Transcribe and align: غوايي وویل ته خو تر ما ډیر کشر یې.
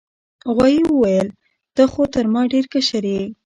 غوايي 0.53 0.81
وویل 0.87 1.27
ته 1.75 1.83
خو 1.91 2.01
تر 2.13 2.25
ما 2.33 2.41
ډیر 2.51 2.65
کشر 2.73 3.03
یې. 3.13 3.23